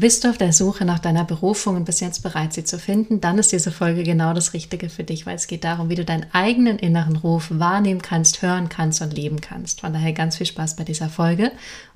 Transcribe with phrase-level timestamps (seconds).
[0.00, 3.20] Bist du auf der Suche nach deiner Berufung und bist jetzt bereit, sie zu finden?
[3.20, 6.04] Dann ist diese Folge genau das Richtige für dich, weil es geht darum, wie du
[6.04, 9.80] deinen eigenen inneren Ruf wahrnehmen kannst, hören kannst und leben kannst.
[9.80, 11.50] Von daher ganz viel Spaß bei dieser Folge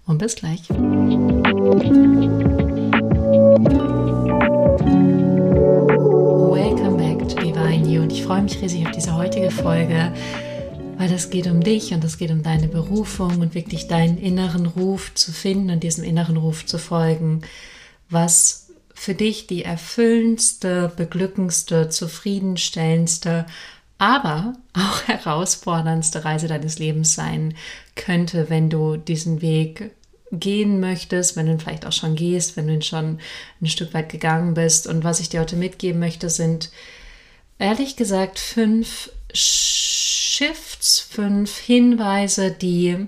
[0.04, 0.68] und bis gleich.
[0.68, 0.96] Welcome
[6.96, 10.12] back to Divine You und ich freue mich riesig auf diese heutige Folge
[10.98, 14.66] weil es geht um dich und es geht um deine Berufung und wirklich deinen inneren
[14.66, 17.40] Ruf zu finden und diesem inneren Ruf zu folgen
[18.12, 23.46] was für dich die erfüllendste, beglückendste, zufriedenstellendste,
[23.98, 27.54] aber auch herausforderndste Reise deines Lebens sein
[27.94, 29.90] könnte, wenn du diesen Weg
[30.30, 33.18] gehen möchtest, wenn du ihn vielleicht auch schon gehst, wenn du ihn schon
[33.60, 34.86] ein Stück weit gegangen bist.
[34.86, 36.70] Und was ich dir heute mitgeben möchte, sind
[37.58, 43.06] ehrlich gesagt fünf Shifts, fünf Hinweise, die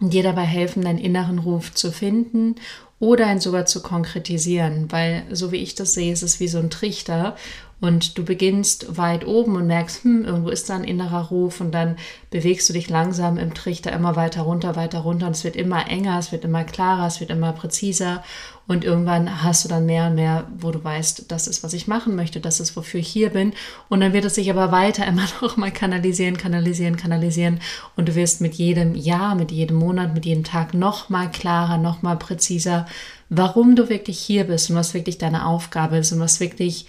[0.00, 2.54] dir dabei helfen, deinen inneren Ruf zu finden
[3.00, 6.58] oder ihn sogar zu konkretisieren, weil so wie ich das sehe, ist es wie so
[6.58, 7.34] ein Trichter
[7.80, 11.72] und du beginnst weit oben und merkst, hm, irgendwo ist da ein innerer Ruf und
[11.72, 11.96] dann
[12.30, 15.88] bewegst du dich langsam im Trichter immer weiter runter, weiter runter und es wird immer
[15.88, 18.22] enger, es wird immer klarer, es wird immer präziser
[18.66, 21.88] und irgendwann hast du dann mehr und mehr, wo du weißt, das ist, was ich
[21.88, 23.52] machen möchte, das ist, wofür ich hier bin.
[23.88, 27.60] Und dann wird es sich aber weiter immer noch mal kanalisieren, kanalisieren, kanalisieren.
[27.96, 31.78] Und du wirst mit jedem Jahr, mit jedem Monat, mit jedem Tag noch mal klarer,
[31.78, 32.86] noch mal präziser,
[33.28, 36.86] warum du wirklich hier bist und was wirklich deine Aufgabe ist und was wirklich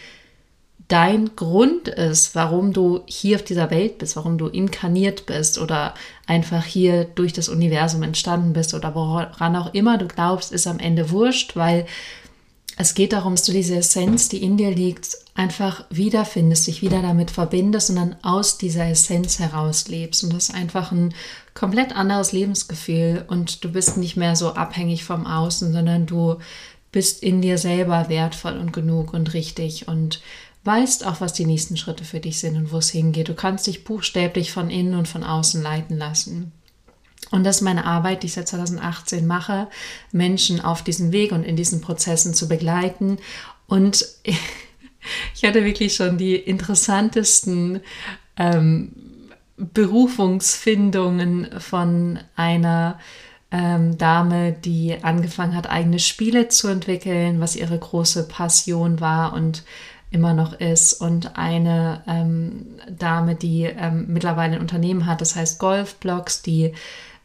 [0.91, 5.93] dein Grund ist, warum du hier auf dieser Welt bist, warum du inkarniert bist oder
[6.27, 10.79] einfach hier durch das Universum entstanden bist oder woran auch immer du glaubst, ist am
[10.79, 11.85] Ende wurscht, weil
[12.77, 17.01] es geht darum, dass du diese Essenz, die in dir liegt, einfach wiederfindest, dich wieder
[17.01, 20.23] damit verbindest und dann aus dieser Essenz heraus lebst.
[20.23, 21.13] Und das ist einfach ein
[21.53, 26.37] komplett anderes Lebensgefühl und du bist nicht mehr so abhängig vom Außen, sondern du
[26.91, 30.21] bist in dir selber wertvoll und genug und richtig und
[30.63, 33.29] weißt auch, was die nächsten Schritte für dich sind und wo es hingeht.
[33.29, 36.51] Du kannst dich buchstäblich von innen und von außen leiten lassen.
[37.31, 39.67] Und das ist meine Arbeit, die ich seit 2018 mache,
[40.11, 43.17] Menschen auf diesem Weg und in diesen Prozessen zu begleiten.
[43.67, 47.81] Und ich hatte wirklich schon die interessantesten
[48.37, 48.91] ähm,
[49.57, 52.99] Berufungsfindungen von einer
[53.51, 59.63] ähm, Dame, die angefangen hat, eigene Spiele zu entwickeln, was ihre große Passion war und
[60.11, 65.57] immer noch ist und eine ähm, Dame, die ähm, mittlerweile ein Unternehmen hat, das heißt
[65.57, 66.73] Golfblocks, die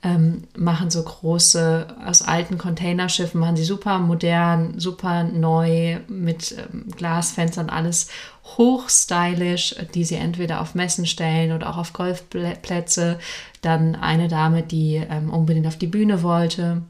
[0.03, 6.87] ähm, machen so große, aus alten Containerschiffen, machen sie super modern, super neu, mit ähm,
[6.97, 8.09] Glasfenstern, alles
[8.45, 13.19] hochstylisch, die sie entweder auf Messen stellen oder auch auf Golfplätze.
[13.63, 16.83] Dann eine Dame, die ähm, unbedingt auf die Bühne wollte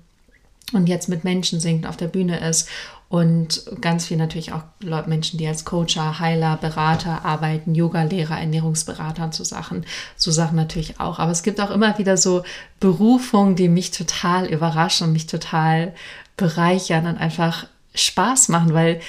[0.72, 2.68] und jetzt mit Menschen singt, auf der Bühne ist
[3.08, 4.62] und ganz viel natürlich auch
[5.06, 9.86] Menschen, die als Coacher, Heiler, Berater arbeiten, Yoga-Lehrer, Ernährungsberater und so Sachen.
[10.16, 11.20] So Sachen natürlich auch.
[11.20, 12.42] Aber es gibt auch immer wieder so
[12.80, 15.94] Berufungen, die mich total überraschen und mich total
[16.36, 19.00] bereichern und einfach Spaß machen, weil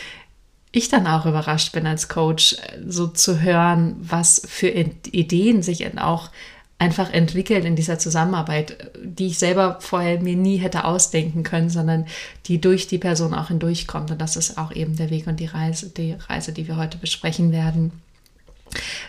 [0.72, 2.56] ich dann auch überrascht bin als Coach,
[2.88, 6.30] so zu hören, was für Ideen sich auch
[6.80, 12.06] einfach entwickelt in dieser Zusammenarbeit, die ich selber vorher mir nie hätte ausdenken können, sondern
[12.46, 14.12] die durch die Person auch hindurchkommt.
[14.12, 16.98] Und das ist auch eben der Weg und die Reise, die Reise, die wir heute
[16.98, 17.92] besprechen werden.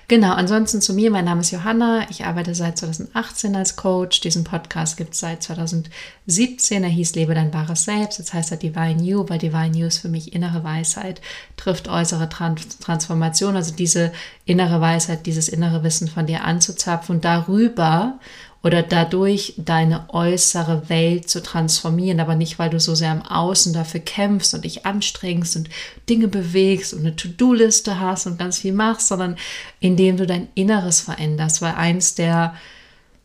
[0.08, 1.10] Genau, ansonsten zu mir.
[1.10, 2.06] Mein Name ist Johanna.
[2.08, 4.20] Ich arbeite seit 2018 als Coach.
[4.20, 6.82] Diesen Podcast gibt es seit 2017.
[6.82, 8.18] Er hieß Lebe dein wahres Selbst.
[8.18, 11.20] Jetzt heißt er Divine You, weil Divine You ist für mich innere Weisheit,
[11.56, 13.54] trifft äußere Trans Transformation.
[13.54, 14.12] Also diese
[14.46, 18.18] innere Weisheit, dieses innere Wissen von dir anzuzapfen und darüber
[18.68, 23.72] oder dadurch deine äußere Welt zu transformieren, aber nicht, weil du so sehr im Außen
[23.72, 25.70] dafür kämpfst und dich anstrengst und
[26.10, 29.36] Dinge bewegst und eine To-Do-Liste hast und ganz viel machst, sondern
[29.80, 32.56] indem du dein Inneres veränderst, weil eins der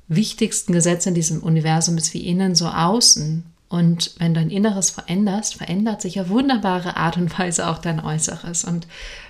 [0.08, 3.44] wichtigsten Gesetze in diesem Universum ist wie innen so außen.
[3.68, 8.00] Und wenn du dein Inneres veränderst, verändert sich auf wunderbare Art und Weise auch dein
[8.00, 8.64] Äußeres.
[8.64, 8.88] Und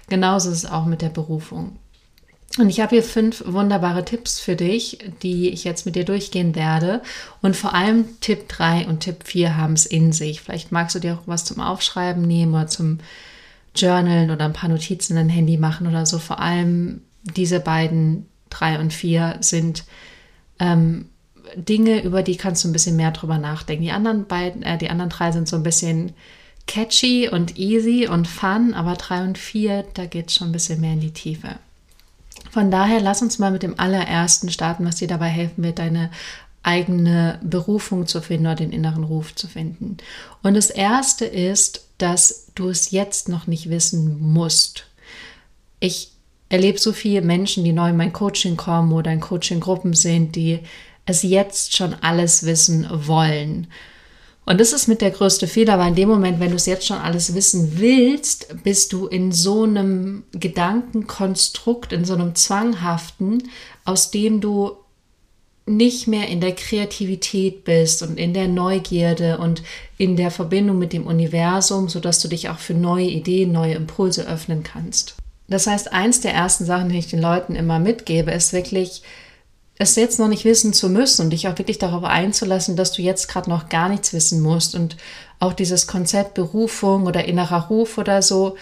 [0.09, 1.79] genauso ist es auch mit der Berufung.
[2.59, 6.53] Und ich habe hier fünf wunderbare Tipps für dich, die ich jetzt mit dir durchgehen
[6.53, 7.01] werde.
[7.41, 10.41] Und vor allem Tipp 3 und Tipp 4 haben es in sich.
[10.41, 12.99] Vielleicht magst du dir auch was zum Aufschreiben nehmen oder zum
[13.75, 16.19] Journalen oder ein paar Notizen in dein Handy machen oder so.
[16.19, 19.85] Vor allem diese beiden, 3 und 4, sind
[20.59, 21.09] ähm,
[21.55, 23.83] Dinge, über die kannst du ein bisschen mehr drüber nachdenken.
[23.83, 26.13] Die anderen beiden, äh, die anderen drei sind so ein bisschen
[26.67, 30.79] catchy und easy und fun, aber 3 und 4, da geht es schon ein bisschen
[30.79, 31.57] mehr in die Tiefe.
[32.51, 36.11] Von daher lass uns mal mit dem allerersten starten, was dir dabei helfen wird, deine
[36.63, 39.97] eigene Berufung zu finden oder den inneren Ruf zu finden.
[40.41, 44.85] Und das Erste ist, dass du es jetzt noch nicht wissen musst.
[45.79, 46.13] Ich
[46.49, 50.59] erlebe so viele Menschen, die neu in mein Coaching kommen oder in Coaching-Gruppen sind, die
[51.05, 53.67] es jetzt schon alles wissen wollen.
[54.45, 56.85] Und das ist mit der größte Fehler, weil in dem Moment, wenn du es jetzt
[56.85, 63.43] schon alles wissen willst, bist du in so einem Gedankenkonstrukt, in so einem Zwanghaften,
[63.85, 64.73] aus dem du
[65.65, 69.63] nicht mehr in der Kreativität bist und in der Neugierde und
[69.97, 74.27] in der Verbindung mit dem Universum, sodass du dich auch für neue Ideen, neue Impulse
[74.27, 75.15] öffnen kannst.
[75.47, 79.03] Das heißt, eins der ersten Sachen, die ich den Leuten immer mitgebe, ist wirklich,
[79.77, 83.01] es jetzt noch nicht wissen zu müssen und dich auch wirklich darauf einzulassen, dass du
[83.01, 84.75] jetzt gerade noch gar nichts wissen musst.
[84.75, 84.97] Und
[85.39, 88.55] auch dieses Konzept Berufung oder innerer Ruf oder so,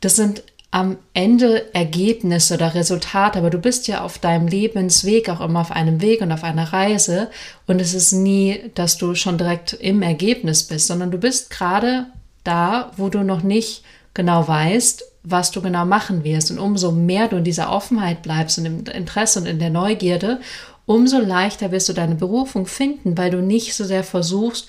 [0.00, 5.40] das sind am Ende Ergebnisse oder Resultate, aber du bist ja auf deinem Lebensweg auch
[5.40, 7.30] immer auf einem Weg und auf einer Reise
[7.68, 12.06] und es ist nie, dass du schon direkt im Ergebnis bist, sondern du bist gerade
[12.42, 13.84] da, wo du noch nicht
[14.14, 16.50] genau weißt, was du genau machen wirst.
[16.50, 20.40] Und umso mehr du in dieser Offenheit bleibst und im Interesse und in der Neugierde,
[20.86, 24.68] umso leichter wirst du deine Berufung finden, weil du nicht so sehr versuchst,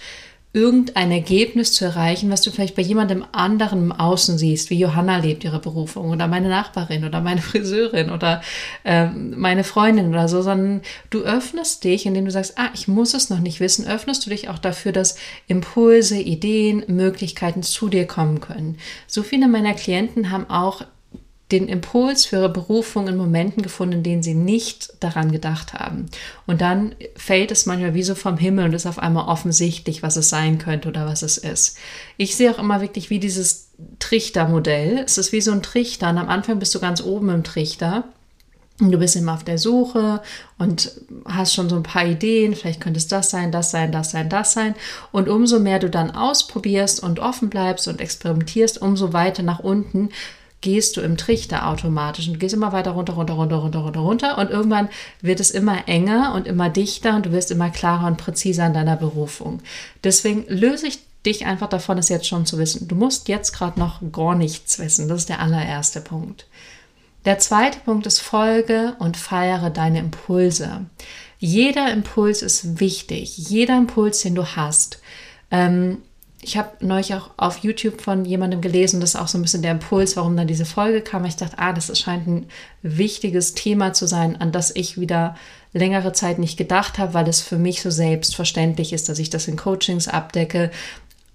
[0.55, 5.17] irgendein Ergebnis zu erreichen, was du vielleicht bei jemandem anderen im Außen siehst, wie Johanna
[5.17, 8.41] lebt ihre Berufung oder meine Nachbarin oder meine Friseurin oder
[8.85, 13.13] äh, meine Freundin oder so, sondern du öffnest dich, indem du sagst, ah, ich muss
[13.13, 15.17] es noch nicht wissen, öffnest du dich auch dafür, dass
[15.47, 18.77] Impulse, Ideen, Möglichkeiten zu dir kommen können.
[19.07, 20.83] So viele meiner Klienten haben auch
[21.51, 26.07] den Impuls für ihre Berufung in Momenten gefunden, in denen sie nicht daran gedacht haben.
[26.47, 30.15] Und dann fällt es manchmal wie so vom Himmel und ist auf einmal offensichtlich, was
[30.15, 31.77] es sein könnte oder was es ist.
[32.18, 33.69] Ich sehe auch immer wirklich wie dieses
[34.00, 35.03] Trichtermodell.
[35.06, 38.06] Es ist wie so ein Trichter und am Anfang bist du ganz oben im Trichter.
[38.81, 40.21] Und du bist immer auf der Suche
[40.57, 40.91] und
[41.24, 44.27] hast schon so ein paar Ideen, vielleicht könnte es das sein, das sein, das sein,
[44.27, 44.75] das sein.
[45.13, 50.09] Und umso mehr du dann ausprobierst und offen bleibst und experimentierst, umso weiter nach unten
[50.65, 54.38] gehst du im Trichter automatisch und gehst immer weiter runter, runter, runter, runter, runter, runter
[54.39, 54.89] und irgendwann
[55.21, 58.73] wird es immer enger und immer dichter und du wirst immer klarer und präziser in
[58.73, 59.62] deiner Berufung.
[60.03, 62.88] Deswegen löse ich dich einfach davon, es jetzt schon zu wissen.
[62.88, 65.07] Du musst jetzt gerade noch gar nichts wissen.
[65.07, 66.47] Das ist der allererste Punkt.
[67.25, 70.88] Der zweite Punkt ist Folge und feiere deine Impulse.
[71.38, 73.38] Jeder Impuls ist wichtig.
[73.38, 75.00] Jeder Impuls, den du hast.
[75.51, 76.00] Ähm,
[76.45, 79.63] ich habe neulich auch auf YouTube von jemandem gelesen, das ist auch so ein bisschen
[79.63, 81.25] der Impuls, warum dann diese Folge kam.
[81.25, 82.45] Ich dachte, ah, das scheint ein
[82.83, 85.36] wichtiges Thema zu sein, an das ich wieder
[85.74, 89.47] längere Zeit nicht gedacht habe, weil es für mich so selbstverständlich ist, dass ich das
[89.47, 90.69] in Coachings abdecke.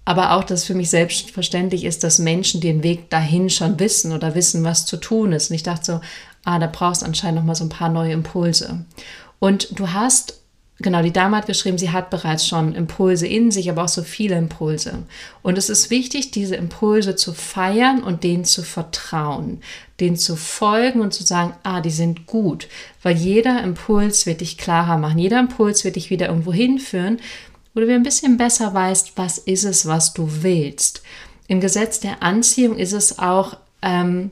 [0.05, 4.13] Aber auch, dass es für mich selbstverständlich ist, dass Menschen den Weg dahin schon wissen
[4.13, 5.49] oder wissen, was zu tun ist.
[5.49, 6.01] Und ich dachte so,
[6.45, 8.85] ah, da brauchst du anscheinend noch mal so ein paar neue Impulse.
[9.39, 10.40] Und du hast
[10.81, 14.01] Genau, die Dame hat geschrieben, sie hat bereits schon Impulse in sich, aber auch so
[14.01, 15.03] viele Impulse.
[15.43, 19.61] Und es ist wichtig, diese Impulse zu feiern und denen zu vertrauen,
[19.99, 22.67] denen zu folgen und zu sagen, ah, die sind gut,
[23.03, 27.19] weil jeder Impuls wird dich klarer machen, jeder Impuls wird dich wieder irgendwo hinführen,
[27.73, 31.03] wo du ein bisschen besser weißt, was ist es, was du willst.
[31.47, 34.31] Im Gesetz der Anziehung ist es auch ähm,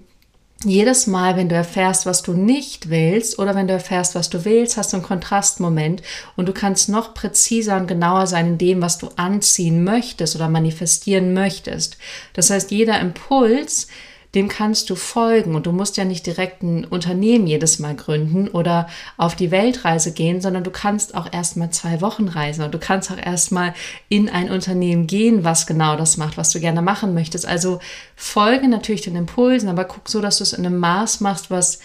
[0.65, 4.43] jedes Mal, wenn du erfährst, was du nicht willst oder wenn du erfährst, was du
[4.43, 6.01] willst, hast du einen Kontrastmoment
[6.35, 10.49] und du kannst noch präziser und genauer sein in dem, was du anziehen möchtest oder
[10.49, 11.97] manifestieren möchtest.
[12.33, 13.87] Das heißt, jeder Impuls
[14.35, 18.47] dem kannst du folgen und du musst ja nicht direkt ein Unternehmen jedes Mal gründen
[18.47, 18.87] oder
[19.17, 23.11] auf die Weltreise gehen, sondern du kannst auch erstmal zwei Wochen reisen und du kannst
[23.11, 23.73] auch erstmal
[24.07, 27.47] in ein Unternehmen gehen, was genau das macht, was du gerne machen möchtest.
[27.47, 27.79] Also
[28.15, 31.79] folge natürlich den Impulsen, aber guck so, dass du es in einem Maß machst, was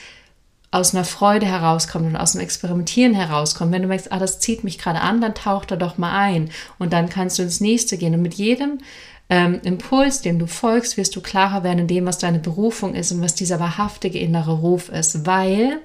[0.74, 3.70] aus einer Freude herauskommt und aus dem Experimentieren herauskommt.
[3.70, 6.50] Wenn du merkst, ah, das zieht mich gerade an, dann tauch da doch mal ein
[6.80, 8.12] und dann kannst du ins nächste gehen.
[8.12, 8.78] Und mit jedem
[9.30, 13.12] ähm, Impuls, dem du folgst, wirst du klarer werden in dem, was deine Berufung ist
[13.12, 15.80] und was dieser wahrhaftige innere Ruf ist, weil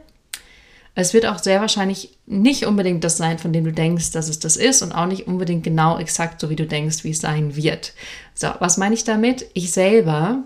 [0.96, 4.40] es wird auch sehr wahrscheinlich nicht unbedingt das sein, von dem du denkst, dass es
[4.40, 7.56] das ist und auch nicht unbedingt genau exakt so, wie du denkst, wie es sein
[7.56, 7.94] wird.
[8.34, 9.46] So, was meine ich damit?
[9.54, 10.44] Ich selber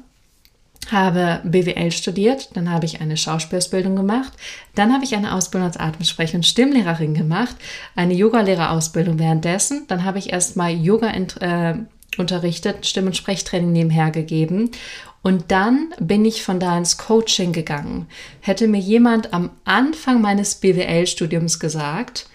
[0.92, 4.34] habe BWL studiert, dann habe ich eine Schauspielausbildung gemacht,
[4.76, 7.56] dann habe ich eine Ausbildung als Atemsprecher und Stimmlehrerin gemacht,
[7.96, 11.76] eine Yogalehrerausbildung währenddessen, dann habe ich erstmal Yoga äh,
[12.20, 14.72] unterrichtet, Stimm- und Sprechtraining nebenher gegeben.
[15.22, 18.08] Und dann bin ich von da ins Coaching gegangen.
[18.42, 22.28] Hätte mir jemand am Anfang meines BWL-Studiums gesagt,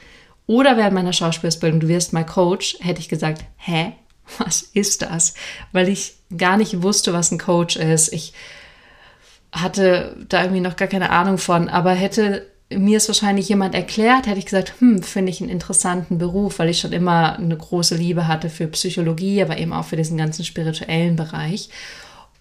[0.46, 3.92] oder während meiner Schauspielausbildung, du wirst mal Coach, hätte ich gesagt, hä,
[4.38, 5.34] was ist das?
[5.72, 8.12] Weil ich gar nicht wusste, was ein Coach ist.
[8.12, 8.32] Ich
[9.52, 14.26] hatte da irgendwie noch gar keine Ahnung von, aber hätte mir es wahrscheinlich jemand erklärt,
[14.26, 17.96] hätte ich gesagt, hm, finde ich einen interessanten Beruf, weil ich schon immer eine große
[17.96, 21.70] Liebe hatte für Psychologie, aber eben auch für diesen ganzen spirituellen Bereich.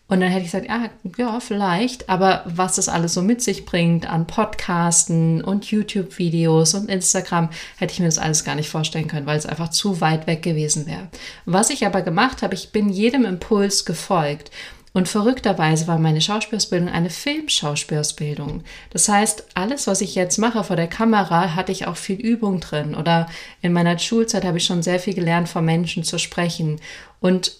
[0.09, 3.65] Und dann hätte ich gesagt, ja, ja, vielleicht, aber was das alles so mit sich
[3.65, 9.09] bringt an Podcasten und YouTube-Videos und Instagram, hätte ich mir das alles gar nicht vorstellen
[9.09, 11.09] können, weil es einfach zu weit weg gewesen wäre.
[11.45, 14.49] Was ich aber gemacht habe, ich bin jedem Impuls gefolgt.
[14.97, 18.63] Und verrückterweise war meine Schauspielausbildung eine Filmschauspielausbildung.
[18.89, 22.61] Das heißt, alles, was ich jetzt mache vor der Kamera, hatte ich auch viel Übung
[22.61, 22.95] drin.
[22.95, 23.29] Oder
[23.61, 26.81] in meiner Schulzeit habe ich schon sehr viel gelernt, vor Menschen zu sprechen.
[27.19, 27.51] Und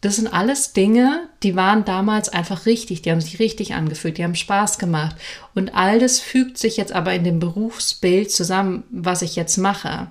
[0.00, 4.24] das sind alles Dinge, die waren damals einfach richtig, die haben sich richtig angefühlt, die
[4.24, 5.16] haben Spaß gemacht.
[5.54, 10.10] Und all das fügt sich jetzt aber in dem Berufsbild zusammen, was ich jetzt mache.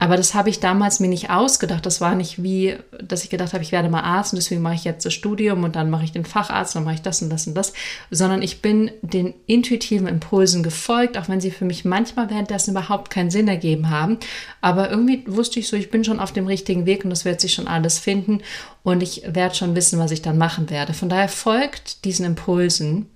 [0.00, 1.84] Aber das habe ich damals mir nicht ausgedacht.
[1.84, 4.76] Das war nicht wie, dass ich gedacht habe, ich werde mal Arzt und deswegen mache
[4.76, 7.30] ich jetzt das Studium und dann mache ich den Facharzt, dann mache ich das und
[7.30, 7.72] das und das,
[8.10, 13.10] sondern ich bin den intuitiven Impulsen gefolgt, auch wenn sie für mich manchmal währenddessen überhaupt
[13.10, 14.18] keinen Sinn ergeben haben.
[14.60, 17.40] Aber irgendwie wusste ich so, ich bin schon auf dem richtigen Weg und das wird
[17.40, 18.40] sich schon alles finden
[18.84, 20.94] und ich werde schon wissen, was ich dann machen werde.
[20.94, 23.06] Von daher folgt diesen Impulsen.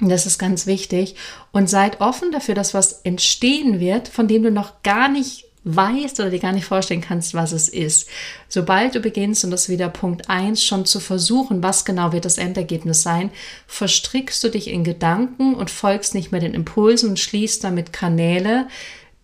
[0.00, 1.16] Das ist ganz wichtig.
[1.52, 6.18] Und seid offen dafür, dass was entstehen wird, von dem du noch gar nicht weißt
[6.20, 8.08] oder dir gar nicht vorstellen kannst, was es ist.
[8.48, 12.24] Sobald du beginnst, und das ist wieder Punkt 1, schon zu versuchen, was genau wird
[12.24, 13.30] das Endergebnis sein,
[13.66, 18.66] verstrickst du dich in Gedanken und folgst nicht mehr den Impulsen und schließt damit Kanäle,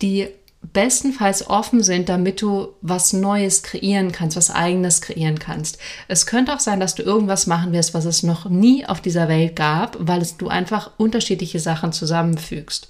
[0.03, 0.29] die
[0.73, 5.79] bestenfalls offen sind, damit du was Neues kreieren kannst, was eigenes kreieren kannst.
[6.09, 9.29] Es könnte auch sein, dass du irgendwas machen wirst, was es noch nie auf dieser
[9.29, 12.89] Welt gab, weil es du einfach unterschiedliche Sachen zusammenfügst.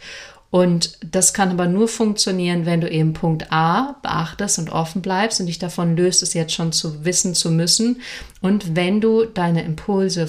[0.54, 5.40] Und das kann aber nur funktionieren, wenn du eben Punkt A beachtest und offen bleibst
[5.40, 8.02] und dich davon löst, es jetzt schon zu wissen zu müssen.
[8.40, 10.28] Und wenn du deine Impulse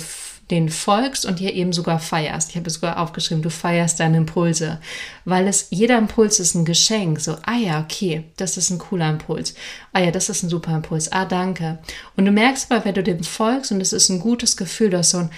[0.50, 2.50] den folgst und hier eben sogar feierst.
[2.50, 4.80] Ich habe sogar aufgeschrieben, du feierst deine Impulse,
[5.26, 7.20] weil es jeder Impuls ist ein Geschenk.
[7.20, 9.54] So, ah ja, okay, das ist ein cooler Impuls.
[9.94, 11.12] Ah ja, das ist ein super Impuls.
[11.12, 11.78] Ah, danke.
[12.16, 14.98] Und du merkst aber, wenn du dem folgst und es ist ein gutes Gefühl, du
[14.98, 15.30] hast so ein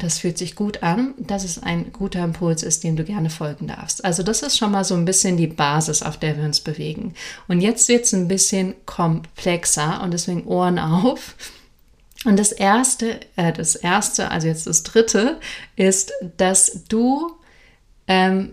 [0.00, 3.68] das fühlt sich gut an, dass es ein guter Impuls ist, dem du gerne folgen
[3.68, 4.04] darfst.
[4.04, 7.14] Also das ist schon mal so ein bisschen die Basis, auf der wir uns bewegen.
[7.46, 11.36] Und jetzt wird es ein bisschen komplexer und deswegen Ohren auf.
[12.24, 15.38] Und das erste, äh, das erste, also jetzt das dritte,
[15.76, 17.32] ist, dass du
[18.08, 18.52] ähm,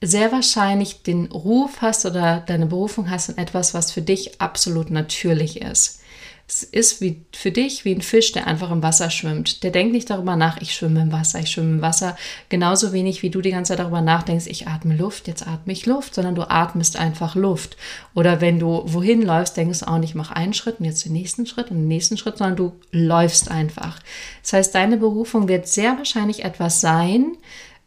[0.00, 4.90] sehr wahrscheinlich den Ruf hast oder deine Berufung hast in etwas, was für dich absolut
[4.90, 6.01] natürlich ist.
[6.46, 9.62] Es ist wie für dich wie ein Fisch, der einfach im Wasser schwimmt.
[9.62, 12.16] Der denkt nicht darüber nach, ich schwimme im Wasser, ich schwimme im Wasser.
[12.48, 15.86] Genauso wenig wie du die ganze Zeit darüber nachdenkst, ich atme Luft, jetzt atme ich
[15.86, 17.76] Luft, sondern du atmest einfach Luft.
[18.14, 21.12] Oder wenn du wohin läufst, denkst du auch nicht, mach einen Schritt und jetzt den
[21.12, 24.00] nächsten Schritt und den nächsten Schritt, sondern du läufst einfach.
[24.42, 27.36] Das heißt, deine Berufung wird sehr wahrscheinlich etwas sein,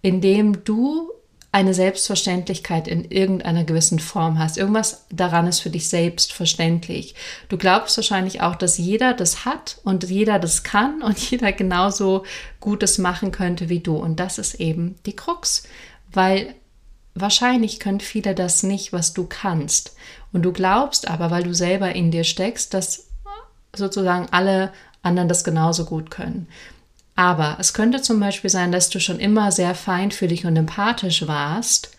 [0.02, 1.12] in dem du
[1.56, 4.58] eine Selbstverständlichkeit in irgendeiner gewissen Form hast.
[4.58, 7.16] Irgendwas daran ist für dich selbstverständlich.
[7.48, 12.26] Du glaubst wahrscheinlich auch, dass jeder das hat und jeder das kann und jeder genauso
[12.60, 13.96] Gutes machen könnte wie du.
[13.96, 15.64] Und das ist eben die Krux,
[16.12, 16.56] weil
[17.14, 19.96] wahrscheinlich können viele das nicht, was du kannst.
[20.34, 23.08] Und du glaubst aber, weil du selber in dir steckst, dass
[23.74, 26.50] sozusagen alle anderen das genauso gut können.
[27.16, 31.96] Aber es könnte zum Beispiel sein, dass du schon immer sehr feinfühlig und empathisch warst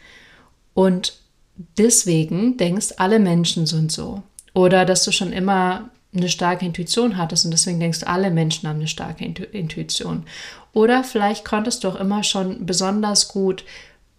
[0.74, 1.18] und
[1.56, 4.22] deswegen denkst, alle Menschen sind so.
[4.52, 8.76] Oder dass du schon immer eine starke Intuition hattest und deswegen denkst, alle Menschen haben
[8.76, 10.24] eine starke Intuition.
[10.72, 13.64] Oder vielleicht konntest du auch immer schon besonders gut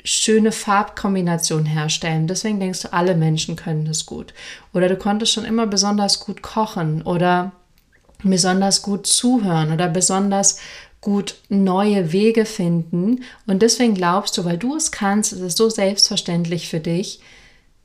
[0.03, 2.27] schöne Farbkombinationen herstellen.
[2.27, 4.33] Deswegen denkst du, alle Menschen können das gut.
[4.73, 7.51] Oder du konntest schon immer besonders gut kochen oder
[8.23, 10.59] besonders gut zuhören oder besonders
[11.01, 13.23] gut neue Wege finden.
[13.45, 17.19] Und deswegen glaubst du, weil du es kannst, ist es so selbstverständlich für dich,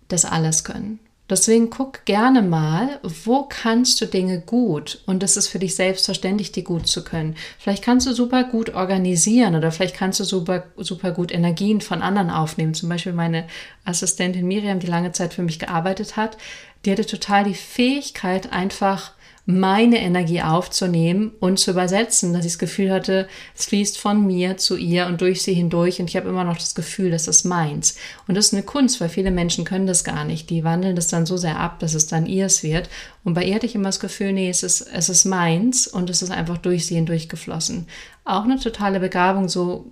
[0.08, 0.98] dass alles können.
[1.30, 6.52] Deswegen guck gerne mal, wo kannst du Dinge gut und es ist für dich selbstverständlich,
[6.52, 7.36] die gut zu können.
[7.58, 12.02] Vielleicht kannst du super gut organisieren oder vielleicht kannst du super, super gut Energien von
[12.02, 12.74] anderen aufnehmen.
[12.74, 13.46] Zum Beispiel meine
[13.84, 16.36] Assistentin Miriam, die lange Zeit für mich gearbeitet hat,
[16.84, 19.12] die hatte total die Fähigkeit, einfach
[19.44, 24.56] meine Energie aufzunehmen und zu übersetzen, dass ich das Gefühl hatte, es fließt von mir
[24.56, 27.44] zu ihr und durch sie hindurch und ich habe immer noch das Gefühl, das ist
[27.44, 27.96] meins.
[28.28, 30.48] Und das ist eine Kunst, weil viele Menschen können das gar nicht.
[30.48, 32.88] Die wandeln das dann so sehr ab, dass es dann ihrs wird.
[33.24, 36.08] Und bei ihr hatte ich immer das Gefühl, nee, es ist, es ist meins und
[36.08, 37.88] es ist einfach durch sie hindurch geflossen.
[38.24, 39.90] Auch eine totale Begabung, so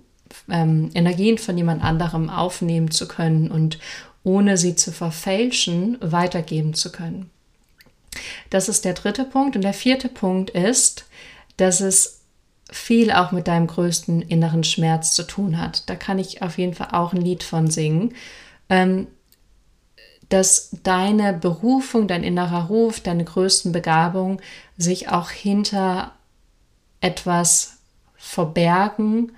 [0.49, 3.79] ähm, Energien von jemand anderem aufnehmen zu können und
[4.23, 7.29] ohne sie zu verfälschen, weitergeben zu können.
[8.49, 9.55] Das ist der dritte Punkt.
[9.55, 11.05] Und der vierte Punkt ist,
[11.57, 12.21] dass es
[12.71, 15.89] viel auch mit deinem größten inneren Schmerz zu tun hat.
[15.89, 18.13] Da kann ich auf jeden Fall auch ein Lied von singen.
[18.69, 19.07] Ähm,
[20.29, 24.41] dass deine Berufung, dein innerer Ruf, deine größten Begabungen
[24.77, 26.13] sich auch hinter
[27.01, 27.79] etwas
[28.15, 29.33] verbergen,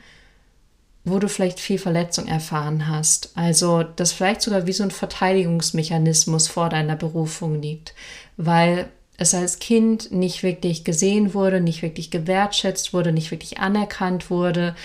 [1.05, 3.31] wo du vielleicht viel Verletzung erfahren hast.
[3.35, 7.93] Also, das vielleicht sogar wie so ein Verteidigungsmechanismus vor deiner Berufung liegt,
[8.37, 14.29] weil es als Kind nicht wirklich gesehen wurde, nicht wirklich gewertschätzt wurde, nicht wirklich anerkannt
[14.29, 14.75] wurde,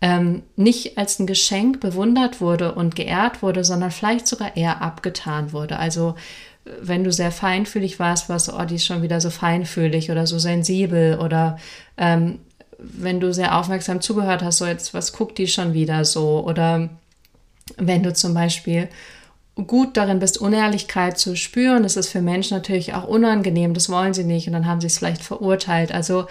[0.00, 5.52] ähm, nicht als ein Geschenk bewundert wurde und geehrt wurde, sondern vielleicht sogar eher abgetan
[5.52, 5.78] wurde.
[5.78, 6.16] Also
[6.80, 10.26] wenn du sehr feinfühlig warst, warst du, oh, die ist schon wieder so feinfühlig oder
[10.26, 11.58] so sensibel oder
[11.96, 12.40] ähm,
[12.78, 16.88] wenn du sehr aufmerksam zugehört hast, so jetzt, was guckt die schon wieder so oder
[17.76, 18.88] wenn du zum Beispiel
[19.66, 24.12] gut darin bist, Unehrlichkeit zu spüren, das ist für Menschen natürlich auch unangenehm, das wollen
[24.12, 25.92] sie nicht und dann haben sie es vielleicht verurteilt.
[25.92, 26.26] Also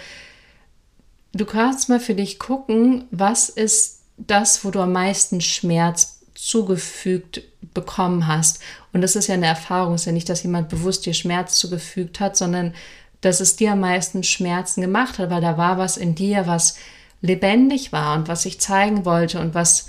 [1.32, 7.42] du kannst mal für dich gucken, was ist das, wo du am meisten Schmerz zugefügt
[7.74, 8.60] bekommen hast.
[8.92, 11.58] Und das ist ja eine Erfahrung, es ist ja nicht, dass jemand bewusst dir Schmerz
[11.58, 12.74] zugefügt hat, sondern
[13.20, 16.76] dass es dir am meisten Schmerzen gemacht hat, weil da war was in dir, was
[17.20, 19.88] lebendig war und was sich zeigen wollte und was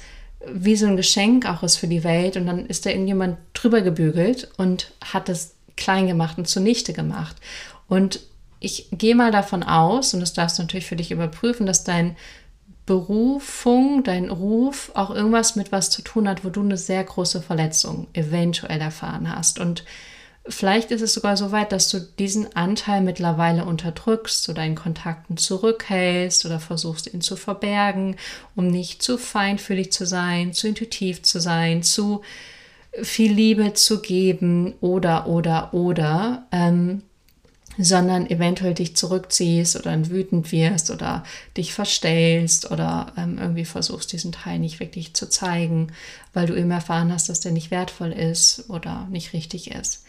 [0.49, 2.37] wie so ein Geschenk auch ist für die Welt.
[2.37, 7.35] Und dann ist da irgendjemand drüber gebügelt und hat es klein gemacht und zunichte gemacht.
[7.87, 8.21] Und
[8.59, 12.15] ich gehe mal davon aus, und das darfst du natürlich für dich überprüfen, dass dein
[12.85, 17.41] Berufung, dein Ruf auch irgendwas mit was zu tun hat, wo du eine sehr große
[17.41, 19.59] Verletzung eventuell erfahren hast.
[19.59, 19.83] Und
[20.49, 25.37] vielleicht ist es sogar so weit, dass du diesen Anteil mittlerweile unterdrückst oder in Kontakten
[25.37, 28.15] zurückhältst oder versuchst, ihn zu verbergen,
[28.55, 32.21] um nicht zu feinfühlig zu sein, zu intuitiv zu sein, zu
[33.01, 36.47] viel Liebe zu geben oder, oder, oder.
[36.51, 37.03] Ähm,
[37.77, 41.23] sondern eventuell dich zurückziehst oder wütend wirst oder
[41.55, 45.91] dich verstellst oder ähm, irgendwie versuchst, diesen Teil nicht wirklich zu zeigen,
[46.33, 50.03] weil du eben erfahren hast, dass der nicht wertvoll ist oder nicht richtig ist.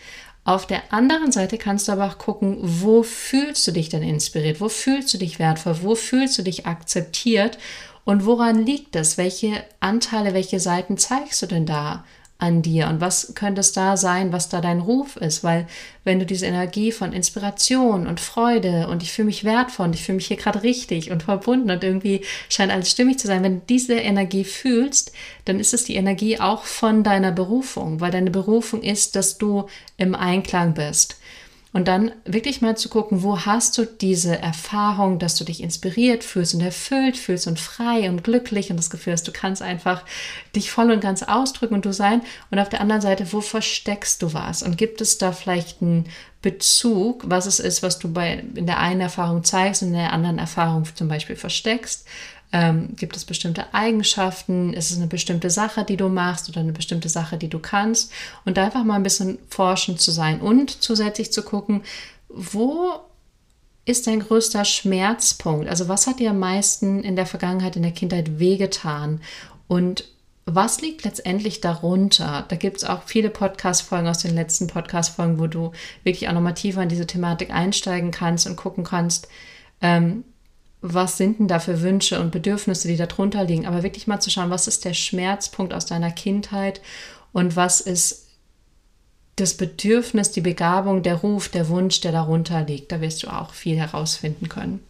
[0.48, 4.62] Auf der anderen Seite kannst du aber auch gucken, wo fühlst du dich denn inspiriert,
[4.62, 7.58] wo fühlst du dich wertvoll, wo fühlst du dich akzeptiert
[8.06, 9.18] und woran liegt das?
[9.18, 12.06] Welche Anteile, welche Seiten zeigst du denn da?
[12.40, 15.66] An dir und was könnte es da sein, was da dein Ruf ist, weil
[16.04, 20.04] wenn du diese Energie von Inspiration und Freude und ich fühle mich wertvoll und ich
[20.04, 23.56] fühle mich hier gerade richtig und verbunden und irgendwie scheint alles stimmig zu sein, wenn
[23.56, 25.12] du diese Energie fühlst,
[25.46, 29.66] dann ist es die Energie auch von deiner Berufung, weil deine Berufung ist, dass du
[29.96, 31.17] im Einklang bist.
[31.72, 36.24] Und dann wirklich mal zu gucken, wo hast du diese Erfahrung, dass du dich inspiriert
[36.24, 40.02] fühlst und erfüllt fühlst und frei und glücklich und das Gefühl hast, du kannst einfach
[40.56, 42.22] dich voll und ganz ausdrücken und du sein.
[42.50, 44.62] Und auf der anderen Seite, wo versteckst du was?
[44.62, 46.06] Und gibt es da vielleicht einen
[46.40, 50.12] Bezug, was es ist, was du bei, in der einen Erfahrung zeigst und in der
[50.14, 52.06] anderen Erfahrung zum Beispiel versteckst?
[52.50, 54.72] Ähm, gibt es bestimmte Eigenschaften?
[54.72, 58.10] Ist es eine bestimmte Sache, die du machst oder eine bestimmte Sache, die du kannst?
[58.44, 61.82] Und da einfach mal ein bisschen forschend zu sein und zusätzlich zu gucken,
[62.28, 63.00] wo
[63.84, 65.68] ist dein größter Schmerzpunkt?
[65.68, 69.20] Also was hat dir am meisten in der Vergangenheit, in der Kindheit wehgetan?
[69.66, 70.04] Und
[70.44, 72.46] was liegt letztendlich darunter?
[72.48, 75.72] Da gibt es auch viele Podcast-Folgen aus den letzten Podcast-Folgen, wo du
[76.04, 79.28] wirklich auch nochmal tiefer in diese Thematik einsteigen kannst und gucken kannst,
[79.82, 80.24] ähm,
[80.80, 84.30] was sind denn da für Wünsche und Bedürfnisse, die darunter liegen, aber wirklich mal zu
[84.30, 86.80] schauen, was ist der Schmerzpunkt aus deiner Kindheit
[87.32, 88.28] und was ist
[89.36, 92.92] das Bedürfnis, die Begabung, der Ruf, der Wunsch, der darunter liegt.
[92.92, 94.80] Da wirst du auch viel herausfinden können.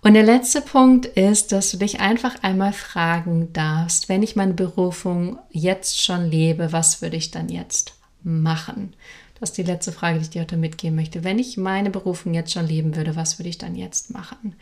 [0.00, 4.54] Und der letzte Punkt ist, dass du dich einfach einmal fragen darfst, wenn ich meine
[4.54, 8.94] Berufung jetzt schon lebe, was würde ich dann jetzt machen?
[9.42, 11.24] Das ist die letzte Frage, die ich dir heute mitgeben möchte.
[11.24, 14.54] Wenn ich meine Berufung jetzt schon leben würde, was würde ich dann jetzt machen?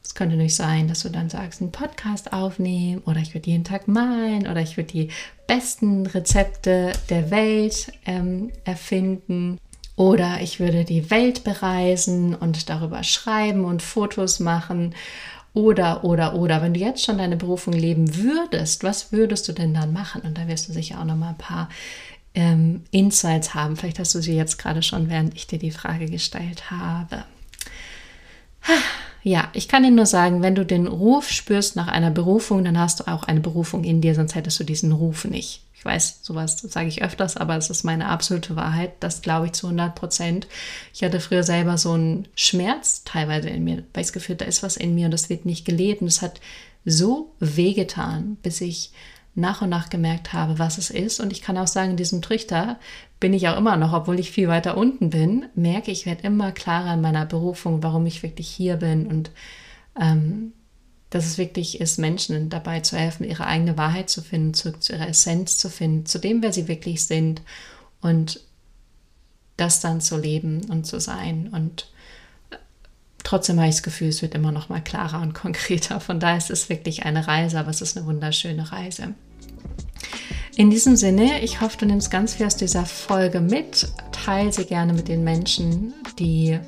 [0.00, 3.64] Es könnte nicht sein, dass du dann sagst, einen Podcast aufnehmen oder ich würde jeden
[3.64, 5.08] Tag malen oder ich würde die
[5.48, 9.58] besten Rezepte der Welt ähm, erfinden
[9.96, 14.94] oder ich würde die Welt bereisen und darüber schreiben und Fotos machen
[15.52, 16.62] oder, oder, oder.
[16.62, 20.22] Wenn du jetzt schon deine Berufung leben würdest, was würdest du denn dann machen?
[20.22, 21.68] Und da wirst du sicher auch noch mal ein paar
[22.34, 23.76] ähm, Insights haben.
[23.76, 27.24] Vielleicht hast du sie jetzt gerade schon, während ich dir die Frage gestellt habe.
[29.24, 32.78] Ja, ich kann dir nur sagen, wenn du den Ruf spürst nach einer Berufung, dann
[32.78, 35.62] hast du auch eine Berufung in dir, sonst hättest du diesen Ruf nicht.
[35.74, 38.92] Ich weiß, sowas sage ich öfters, aber es ist meine absolute Wahrheit.
[39.00, 40.46] Das glaube ich zu 100 Prozent.
[40.94, 44.44] Ich hatte früher selber so einen Schmerz teilweise in mir, weil ich das Gefühl, da
[44.44, 46.00] ist was in mir und das wird nicht gelebt.
[46.00, 46.40] Und es hat
[46.84, 48.92] so wehgetan, bis ich
[49.34, 51.20] nach und nach gemerkt habe, was es ist.
[51.20, 52.78] Und ich kann auch sagen, in diesem Trichter
[53.18, 56.52] bin ich auch immer noch, obwohl ich viel weiter unten bin, merke ich, werde immer
[56.52, 59.30] klarer in meiner Berufung, warum ich wirklich hier bin und
[59.98, 60.52] ähm,
[61.08, 64.94] dass es wirklich ist, Menschen dabei zu helfen, ihre eigene Wahrheit zu finden, zurück zu
[64.94, 67.42] ihrer Essenz zu finden, zu dem, wer sie wirklich sind
[68.00, 68.40] und
[69.58, 71.48] das dann zu leben und zu sein.
[71.52, 71.91] Und
[73.24, 76.00] trotzdem habe ich das Gefühl, es wird immer noch mal klarer und konkreter.
[76.00, 79.14] Von daher ist es wirklich eine Reise, aber es ist eine wunderschöne Reise.
[80.54, 83.88] In diesem Sinne, ich hoffe, du nimmst ganz viel aus dieser Folge mit.
[84.12, 86.58] Teile sie gerne mit den Menschen, die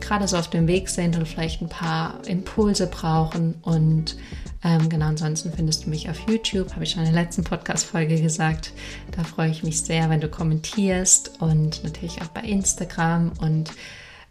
[0.00, 3.56] gerade so auf dem Weg sind und vielleicht ein paar Impulse brauchen.
[3.62, 4.16] Und
[4.62, 8.20] ähm, genau, ansonsten findest du mich auf YouTube, habe ich schon in der letzten Podcast-Folge
[8.20, 8.72] gesagt.
[9.16, 13.32] Da freue ich mich sehr, wenn du kommentierst und natürlich auch bei Instagram.
[13.40, 13.72] Und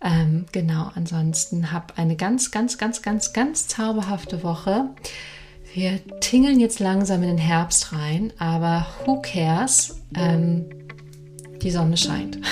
[0.04, 4.90] ähm, genau, ansonsten hab eine ganz, ganz, ganz, ganz, ganz zauberhafte Woche.
[5.74, 10.02] Wir tingeln jetzt langsam in den Herbst rein, aber who cares?
[10.16, 10.66] Ähm,
[11.62, 12.40] die Sonne scheint.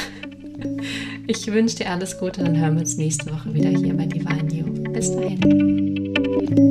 [1.27, 4.53] Ich wünsche dir alles Gute, dann hören wir uns nächste Woche wieder hier bei Divine
[4.53, 4.65] You.
[4.91, 6.61] Bis dahin.